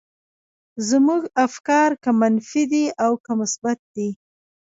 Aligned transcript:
زموږ 0.89 1.21
افکار 1.45 1.89
که 2.03 2.09
منفي 2.21 2.63
دي 2.71 2.85
او 3.05 3.11
که 3.23 3.31
مثبت 3.41 3.77
دي. 3.95 4.09